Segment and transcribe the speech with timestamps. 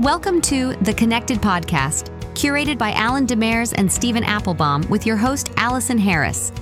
[0.00, 5.50] Welcome to the Connected Podcast, curated by Alan Demers and Stephen Applebaum, with your host,
[5.56, 6.52] Allison Harris.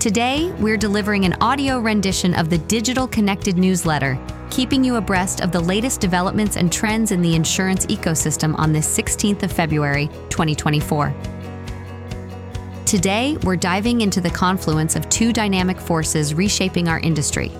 [0.00, 4.18] Today, we're delivering an audio rendition of the Digital Connected newsletter,
[4.50, 8.98] keeping you abreast of the latest developments and trends in the insurance ecosystem on this
[8.98, 11.14] 16th of February, 2024.
[12.86, 17.52] Today, we're diving into the confluence of two dynamic forces reshaping our industry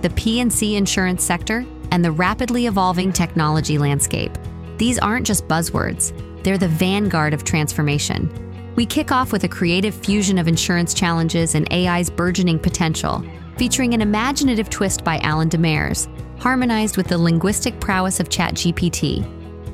[0.00, 4.32] the P&C insurance sector and the rapidly evolving technology landscape.
[4.80, 8.30] These aren't just buzzwords, they're the vanguard of transformation.
[8.76, 13.22] We kick off with a creative fusion of insurance challenges and AI's burgeoning potential,
[13.58, 16.08] featuring an imaginative twist by Alan Demers,
[16.40, 19.22] harmonized with the linguistic prowess of ChatGPT.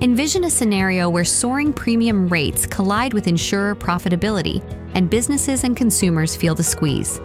[0.03, 4.61] Envision a scenario where soaring premium rates collide with insurer profitability,
[4.95, 7.21] and businesses and consumers feel the squeeze.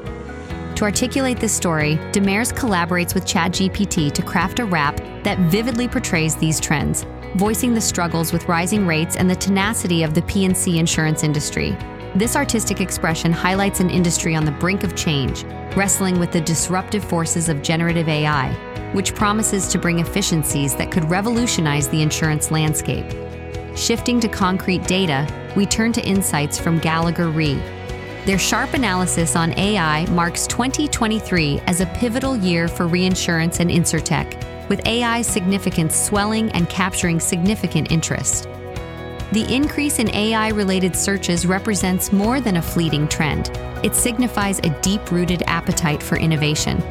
[0.76, 6.36] To articulate this story, Demers collaborates with ChatGPT to craft a rap that vividly portrays
[6.36, 11.24] these trends, voicing the struggles with rising rates and the tenacity of the P&C insurance
[11.24, 11.78] industry.
[12.14, 15.44] This artistic expression highlights an industry on the brink of change,
[15.76, 18.52] wrestling with the disruptive forces of generative AI,
[18.92, 23.10] which promises to bring efficiencies that could revolutionize the insurance landscape.
[23.78, 27.56] Shifting to concrete data, we turn to insights from Gallagher Re.
[28.26, 34.38] Their sharp analysis on AI marks 2023 as a pivotal year for reinsurance and insurtech,
[34.72, 38.46] with AI's significance swelling and capturing significant interest.
[39.34, 43.52] The increase in AI related searches represents more than a fleeting trend,
[43.84, 46.82] it signifies a deep rooted appetite for innovation.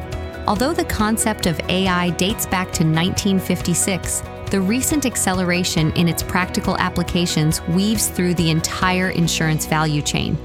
[0.45, 4.21] Although the concept of AI dates back to 1956,
[4.51, 10.37] the recent acceleration in its practical applications weaves through the entire insurance value chain.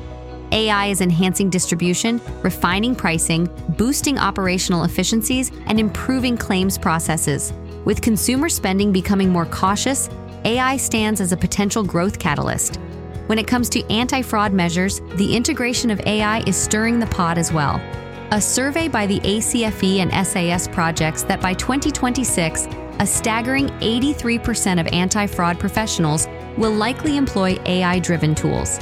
[0.52, 7.52] AI is enhancing distribution, refining pricing, boosting operational efficiencies, and improving claims processes.
[7.84, 10.08] With consumer spending becoming more cautious,
[10.44, 12.76] AI stands as a potential growth catalyst.
[13.26, 17.38] When it comes to anti fraud measures, the integration of AI is stirring the pot
[17.38, 17.80] as well.
[18.32, 22.68] A survey by the ACFE and SAS projects that by 2026,
[22.98, 26.26] a staggering 83% of anti fraud professionals
[26.56, 28.78] will likely employ AI driven tools.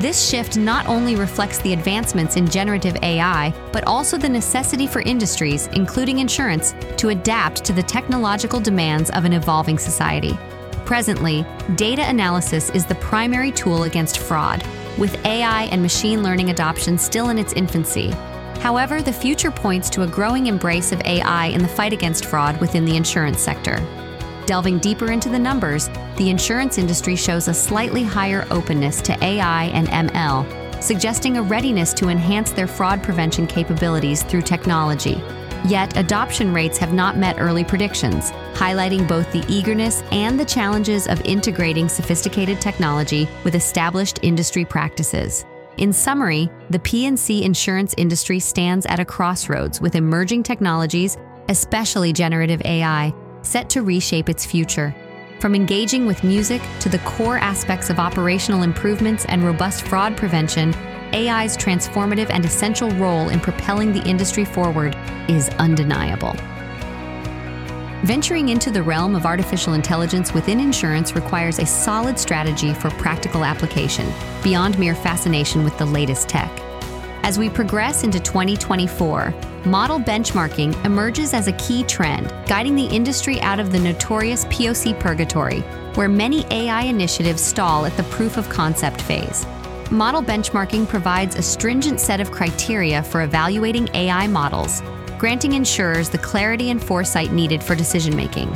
[0.00, 5.02] This shift not only reflects the advancements in generative AI, but also the necessity for
[5.02, 10.38] industries, including insurance, to adapt to the technological demands of an evolving society.
[10.84, 11.44] Presently,
[11.74, 14.64] data analysis is the primary tool against fraud,
[14.98, 18.10] with AI and machine learning adoption still in its infancy.
[18.60, 22.60] However, the future points to a growing embrace of AI in the fight against fraud
[22.60, 23.78] within the insurance sector.
[24.48, 29.64] Delving deeper into the numbers, the insurance industry shows a slightly higher openness to AI
[29.64, 35.22] and ML, suggesting a readiness to enhance their fraud prevention capabilities through technology.
[35.66, 41.08] Yet, adoption rates have not met early predictions, highlighting both the eagerness and the challenges
[41.08, 45.44] of integrating sophisticated technology with established industry practices.
[45.76, 51.18] In summary, the P&C insurance industry stands at a crossroads with emerging technologies,
[51.50, 53.12] especially generative AI,
[53.48, 54.94] set to reshape its future.
[55.40, 60.74] From engaging with music to the core aspects of operational improvements and robust fraud prevention,
[61.14, 64.94] AI's transformative and essential role in propelling the industry forward
[65.28, 66.34] is undeniable.
[68.02, 73.44] Venturing into the realm of artificial intelligence within insurance requires a solid strategy for practical
[73.44, 74.12] application,
[74.44, 76.50] beyond mere fascination with the latest tech.
[77.28, 79.34] As we progress into 2024,
[79.66, 84.98] model benchmarking emerges as a key trend, guiding the industry out of the notorious POC
[84.98, 85.60] purgatory,
[85.94, 89.44] where many AI initiatives stall at the proof of concept phase.
[89.90, 94.80] Model benchmarking provides a stringent set of criteria for evaluating AI models,
[95.18, 98.50] granting insurers the clarity and foresight needed for decision making.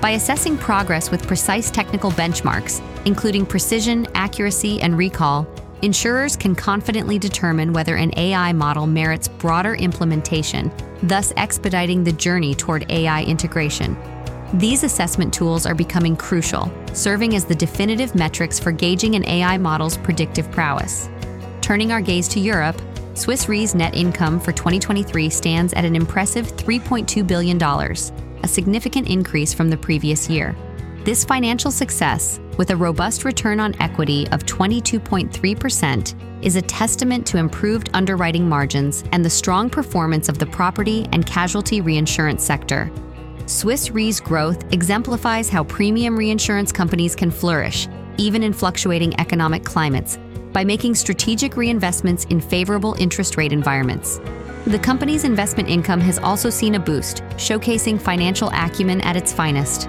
[0.00, 5.44] By assessing progress with precise technical benchmarks, including precision, accuracy, and recall,
[5.82, 10.72] insurers can confidently determine whether an AI model merits broader implementation,
[11.02, 13.96] thus expediting the journey toward AI integration.
[14.54, 19.58] These assessment tools are becoming crucial, serving as the definitive metrics for gauging an AI
[19.58, 21.08] model's predictive prowess.
[21.60, 22.80] Turning our gaze to Europe,
[23.14, 29.52] Swiss Re's net income for 2023 stands at an impressive $3.2 billion, a significant increase
[29.52, 30.56] from the previous year.
[31.04, 37.38] This financial success, with a robust return on equity of 22.3%, is a testament to
[37.38, 42.90] improved underwriting margins and the strong performance of the property and casualty reinsurance sector.
[43.46, 47.88] Swiss Re's growth exemplifies how premium reinsurance companies can flourish,
[48.18, 50.18] even in fluctuating economic climates,
[50.52, 54.20] by making strategic reinvestments in favorable interest rate environments.
[54.66, 59.88] The company's investment income has also seen a boost, showcasing financial acumen at its finest.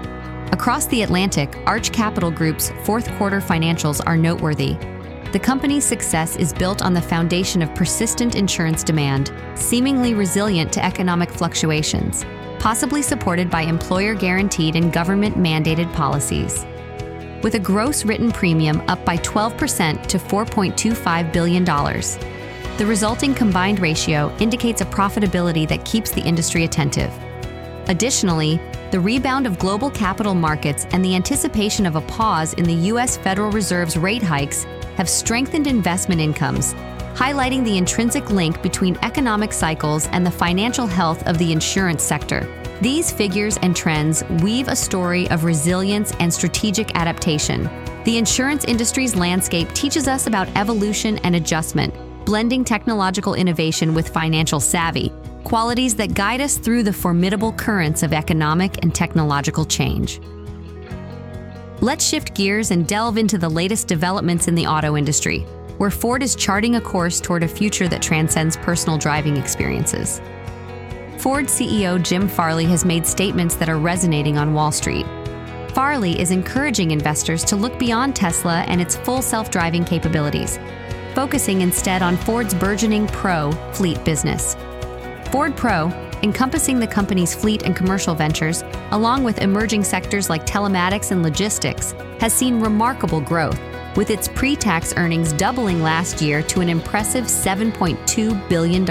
[0.52, 4.76] Across the Atlantic, Arch Capital Group's fourth quarter financials are noteworthy.
[5.32, 10.84] The company's success is built on the foundation of persistent insurance demand, seemingly resilient to
[10.84, 12.24] economic fluctuations,
[12.60, 16.64] possibly supported by employer guaranteed and government mandated policies.
[17.42, 24.34] With a gross written premium up by 12% to $4.25 billion, the resulting combined ratio
[24.38, 27.12] indicates a profitability that keeps the industry attentive.
[27.88, 28.60] Additionally,
[28.94, 33.16] the rebound of global capital markets and the anticipation of a pause in the U.S.
[33.16, 34.62] Federal Reserve's rate hikes
[34.96, 36.74] have strengthened investment incomes,
[37.14, 42.46] highlighting the intrinsic link between economic cycles and the financial health of the insurance sector.
[42.80, 47.64] These figures and trends weave a story of resilience and strategic adaptation.
[48.04, 51.92] The insurance industry's landscape teaches us about evolution and adjustment,
[52.24, 55.12] blending technological innovation with financial savvy,
[55.44, 60.20] qualities that guide us through the formidable currents of economic and technological change.
[61.80, 65.40] Let's shift gears and delve into the latest developments in the auto industry,
[65.76, 70.20] where Ford is charting a course toward a future that transcends personal driving experiences.
[71.18, 75.06] Ford CEO Jim Farley has made statements that are resonating on Wall Street.
[75.74, 80.58] Farley is encouraging investors to look beyond Tesla and its full self driving capabilities,
[81.14, 84.56] focusing instead on Ford's burgeoning Pro fleet business.
[85.34, 85.88] Ford Pro,
[86.22, 91.90] encompassing the company's fleet and commercial ventures, along with emerging sectors like telematics and logistics,
[92.20, 93.58] has seen remarkable growth,
[93.96, 98.86] with its pre tax earnings doubling last year to an impressive $7.2 billion.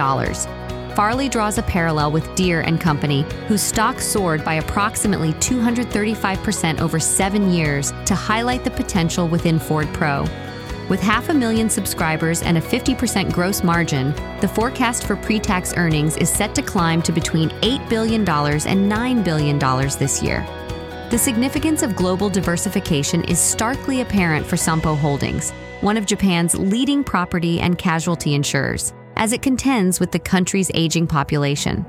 [0.94, 7.00] Farley draws a parallel with Deere and Company, whose stock soared by approximately 235% over
[7.00, 10.26] seven years to highlight the potential within Ford Pro.
[10.94, 15.74] With half a million subscribers and a 50% gross margin, the forecast for pre tax
[15.76, 19.58] earnings is set to climb to between $8 billion and $9 billion
[19.98, 20.46] this year.
[21.10, 25.50] The significance of global diversification is starkly apparent for Sompo Holdings,
[25.82, 31.08] one of Japan's leading property and casualty insurers, as it contends with the country's aging
[31.08, 31.84] population.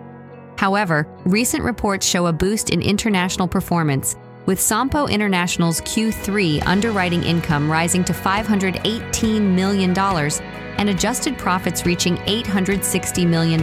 [0.56, 4.16] However, recent reports show a boost in international performance
[4.46, 13.26] with Sompo International's Q3 underwriting income rising to $518 million and adjusted profits reaching $860
[13.26, 13.62] million.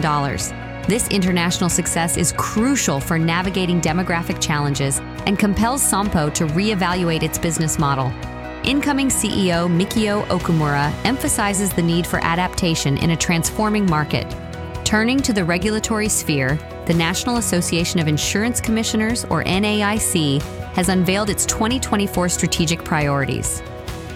[0.88, 7.38] This international success is crucial for navigating demographic challenges and compels Sompo to reevaluate its
[7.38, 8.12] business model.
[8.64, 14.26] Incoming CEO Mikio Okumura emphasizes the need for adaptation in a transforming market.
[14.84, 20.42] Turning to the regulatory sphere, the National Association of Insurance Commissioners, or NAIC,
[20.74, 23.62] has unveiled its 2024 strategic priorities.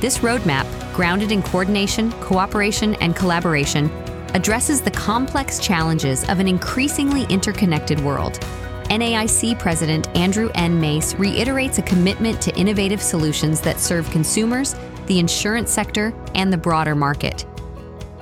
[0.00, 3.90] This roadmap, grounded in coordination, cooperation, and collaboration,
[4.34, 8.38] addresses the complex challenges of an increasingly interconnected world.
[8.84, 10.80] NAIC President Andrew N.
[10.80, 14.76] Mais reiterates a commitment to innovative solutions that serve consumers,
[15.06, 17.46] the insurance sector, and the broader market.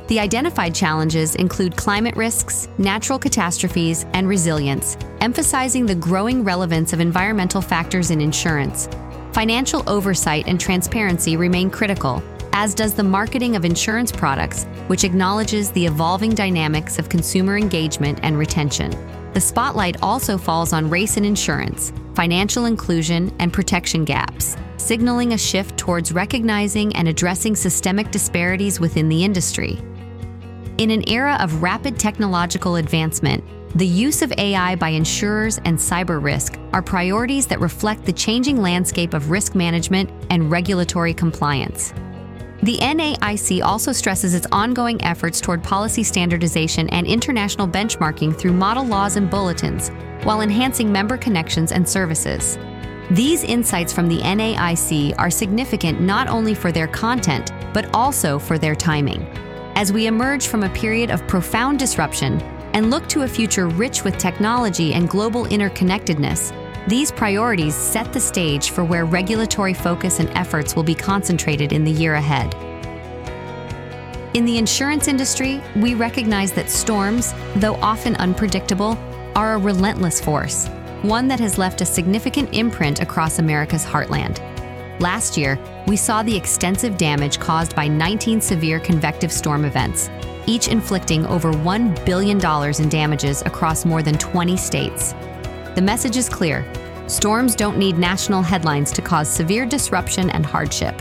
[0.06, 7.00] The identified challenges include climate risks, natural catastrophes, and resilience, emphasizing the growing relevance of
[7.00, 8.90] environmental factors in insurance.
[9.32, 12.22] Financial oversight and transparency remain critical,
[12.52, 18.18] as does the marketing of insurance products, which acknowledges the evolving dynamics of consumer engagement
[18.22, 18.90] and retention.
[19.32, 25.38] The spotlight also falls on race in insurance, financial inclusion, and protection gaps, signaling a
[25.38, 29.78] shift towards recognizing and addressing systemic disparities within the industry.
[30.76, 33.42] In an era of rapid technological advancement,
[33.76, 38.62] the use of AI by insurers and cyber risk are priorities that reflect the changing
[38.62, 41.92] landscape of risk management and regulatory compliance.
[42.62, 48.84] The NAIC also stresses its ongoing efforts toward policy standardization and international benchmarking through model
[48.84, 49.88] laws and bulletins,
[50.22, 52.56] while enhancing member connections and services.
[53.10, 58.56] These insights from the NAIC are significant not only for their content, but also for
[58.56, 59.26] their timing
[59.76, 62.38] as we emerge from a period of profound disruption
[62.74, 66.52] and look to a future rich with technology and global interconnectedness,
[66.88, 71.82] these priorities set the stage for where regulatory focus and efforts will be concentrated in
[71.82, 72.54] the year ahead.
[74.34, 78.98] In the insurance industry, we recognize that storms, though often unpredictable,
[79.36, 80.66] are a relentless force,
[81.02, 84.40] one that has left a significant imprint across America's heartland.
[85.00, 90.08] Last year, we saw the extensive damage caused by 19 severe convective storm events,
[90.46, 95.12] each inflicting over $1 billion in damages across more than 20 states.
[95.74, 96.64] The message is clear
[97.06, 101.00] storms don't need national headlines to cause severe disruption and hardship.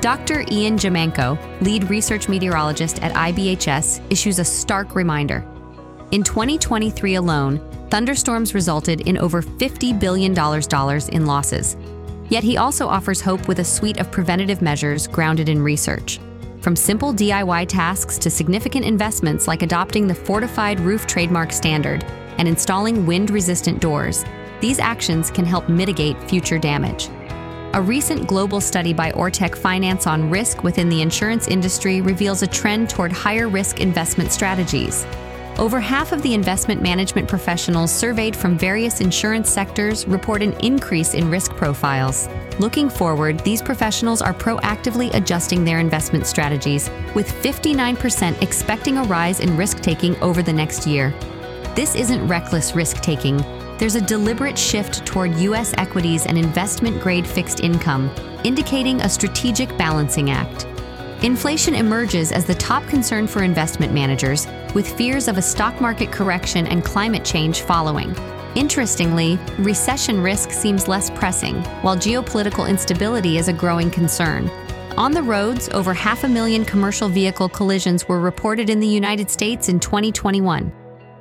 [0.00, 0.44] Dr.
[0.50, 5.44] Ian Giammanco, lead research meteorologist at IBHS, issues a stark reminder.
[6.12, 7.60] In 2023 alone,
[7.90, 10.32] thunderstorms resulted in over $50 billion
[11.12, 11.76] in losses,
[12.32, 16.18] Yet he also offers hope with a suite of preventative measures grounded in research.
[16.62, 22.04] From simple DIY tasks to significant investments like adopting the Fortified Roof Trademark Standard
[22.38, 24.24] and installing wind resistant doors,
[24.60, 27.08] these actions can help mitigate future damage.
[27.74, 32.46] A recent global study by Ortec Finance on risk within the insurance industry reveals a
[32.46, 35.04] trend toward higher risk investment strategies.
[35.58, 41.14] Over half of the investment management professionals surveyed from various insurance sectors report an increase
[41.14, 42.28] in risk profiles.
[42.58, 49.40] Looking forward, these professionals are proactively adjusting their investment strategies, with 59% expecting a rise
[49.40, 51.12] in risk taking over the next year.
[51.74, 53.36] This isn't reckless risk taking,
[53.82, 55.74] there's a deliberate shift toward U.S.
[55.76, 60.66] equities and investment grade fixed income, indicating a strategic balancing act.
[61.24, 66.10] Inflation emerges as the top concern for investment managers, with fears of a stock market
[66.10, 68.14] correction and climate change following.
[68.54, 74.50] Interestingly, recession risk seems less pressing, while geopolitical instability is a growing concern.
[74.98, 79.30] On the roads, over half a million commercial vehicle collisions were reported in the United
[79.30, 80.70] States in 2021.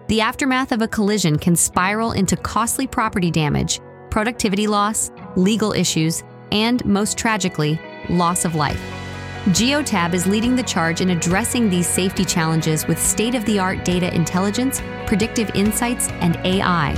[0.07, 3.79] The aftermath of a collision can spiral into costly property damage,
[4.09, 7.79] productivity loss, legal issues, and, most tragically,
[8.09, 9.00] loss of life.
[9.45, 13.83] Geotab is leading the charge in addressing these safety challenges with state of the art
[13.83, 16.93] data intelligence, predictive insights, and AI.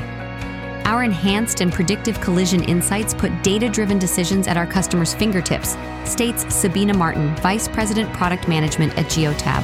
[0.84, 6.54] Our enhanced and predictive collision insights put data driven decisions at our customers' fingertips, states
[6.54, 9.64] Sabina Martin, Vice President Product Management at Geotab.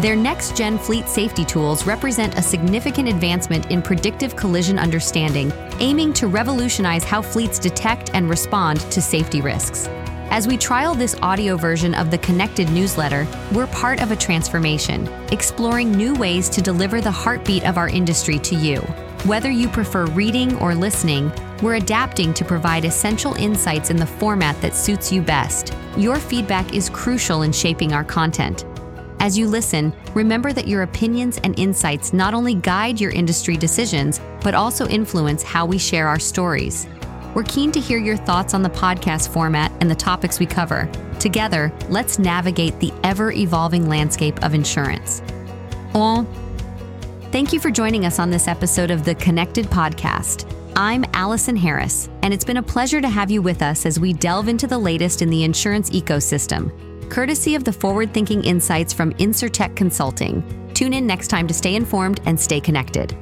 [0.00, 6.14] Their next gen fleet safety tools represent a significant advancement in predictive collision understanding, aiming
[6.14, 9.90] to revolutionize how fleets detect and respond to safety risks.
[10.30, 15.08] As we trial this audio version of the Connected newsletter, we're part of a transformation,
[15.32, 18.76] exploring new ways to deliver the heartbeat of our industry to you.
[19.24, 21.32] Whether you prefer reading or listening,
[21.62, 25.72] we're adapting to provide essential insights in the format that suits you best.
[25.96, 28.66] Your feedback is crucial in shaping our content.
[29.20, 34.20] As you listen, remember that your opinions and insights not only guide your industry decisions,
[34.42, 36.86] but also influence how we share our stories.
[37.34, 40.90] We're keen to hear your thoughts on the podcast format and the topics we cover.
[41.20, 45.22] Together, let's navigate the ever evolving landscape of insurance.
[45.94, 46.26] Oh,
[47.30, 50.52] thank you for joining us on this episode of the Connected Podcast.
[50.76, 54.12] I'm Allison Harris, and it's been a pleasure to have you with us as we
[54.12, 56.72] delve into the latest in the insurance ecosystem
[57.08, 60.42] courtesy of the forward thinking insights from InsurTech Consulting.
[60.74, 63.16] Tune in next time to stay informed and stay connected.